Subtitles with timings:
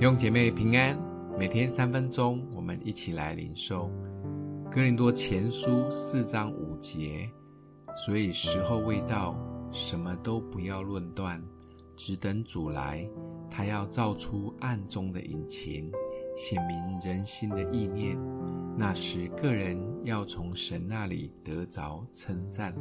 [0.00, 0.98] 弟兄姐妹平安，
[1.38, 3.90] 每天三分钟，我们一起来领受
[4.70, 7.30] 哥林多前书四章五节。
[7.94, 9.36] 所以时候未到，
[9.70, 11.38] 什么都不要论断，
[11.96, 13.06] 只等主来，
[13.50, 15.92] 他要照出暗中的隐情，
[16.34, 18.18] 显明人心的意念。
[18.78, 22.74] 那时个人要从神那里得着称赞。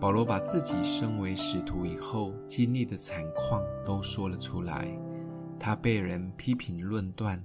[0.00, 4.88] 保罗把自己身为使徒以后经历的惨况都说了出来。
[5.60, 7.40] 他被人批评论断，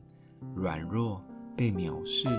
[0.56, 1.22] 软弱，
[1.56, 2.30] 被藐视，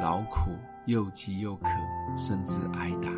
[0.00, 0.52] 劳苦，
[0.86, 1.68] 又饥又渴，
[2.16, 3.10] 甚至挨打。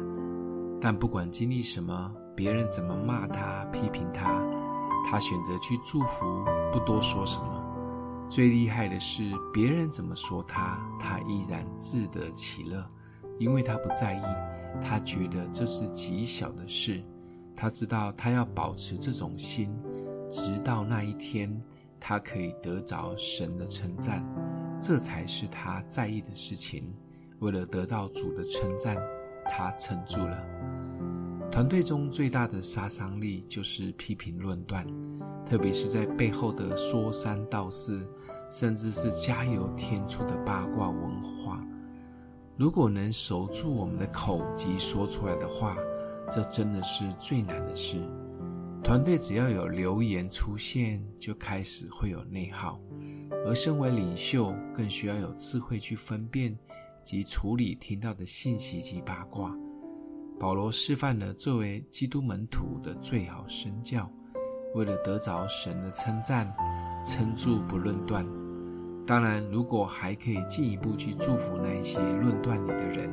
[0.81, 4.43] 但不管经历什么，别人怎么骂他、批评他，
[5.05, 6.25] 他选择去祝福，
[6.73, 7.63] 不多说什么。
[8.31, 12.83] 最厉害的是，别人怎么说他，他依然自得其乐，
[13.39, 17.05] 因为他不在意，他觉得这是极小的事。
[17.55, 19.71] 他知道他要保持这种心，
[20.31, 21.63] 直到那一天。
[22.09, 24.25] 他可以得着神的称赞，
[24.81, 26.95] 这才是他在意的事情。
[27.41, 28.97] 为了得到主的称赞，
[29.45, 30.41] 他撑住了。
[31.51, 34.87] 团队中最大的杀伤力就是批评论断，
[35.45, 38.09] 特别是在背后的说三道四，
[38.53, 41.61] 甚至是加油添醋的八卦文化。
[42.57, 45.77] 如果能守住我们的口及说出来的话，
[46.31, 47.97] 这真的是最难的事。
[48.87, 52.81] 团队只要有流言出现，就开始会有内耗，
[53.45, 56.57] 而身为领袖，更需要有智慧去分辨
[57.03, 59.53] 及处理听到的信息及八卦。
[60.39, 64.09] 保罗示范了作为基督门徒的最好身教，
[64.77, 66.55] 为了得着神的称赞，
[67.05, 68.25] 撑住不论断。
[69.05, 73.11] 当然，如果还可以进一步去祝福那些论断你的人，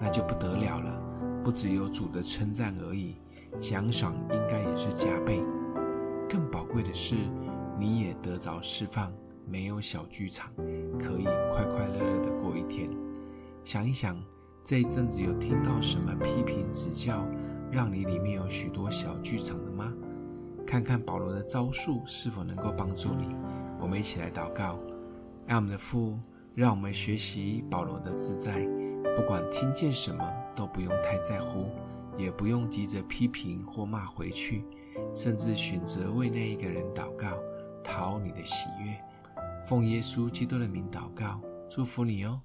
[0.00, 0.98] 那就不得了了，
[1.44, 3.14] 不只有主的称赞而已。
[3.60, 5.42] 奖赏应该也是加倍，
[6.28, 7.14] 更宝贵的是，
[7.78, 9.12] 你也得着释放，
[9.46, 10.52] 没有小剧场，
[10.98, 12.90] 可以快快乐乐的过一天。
[13.64, 14.20] 想一想，
[14.64, 17.24] 这一阵子有听到什么批评指教，
[17.70, 19.92] 让你里面有许多小剧场的吗？
[20.66, 23.34] 看看保罗的招数是否能够帮助你。
[23.78, 24.78] 我们一起来祷告，
[25.46, 26.18] 爱我们的父，
[26.54, 28.66] 让我们学习保罗的自在，
[29.16, 30.24] 不管听见什么
[30.54, 31.66] 都不用太在乎。
[32.16, 34.64] 也不用急着批评或骂回去，
[35.14, 37.38] 甚至选择为那一个人祷告，
[37.82, 38.96] 讨你的喜悦。
[39.66, 42.40] 奉耶稣基督的名祷告，祝福你哦。